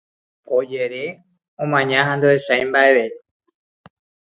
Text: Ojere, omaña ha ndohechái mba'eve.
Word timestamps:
Ojere, 0.59 1.01
omaña 1.63 1.97
ha 2.07 2.13
ndohechái 2.17 2.63
mba'eve. 2.67 3.05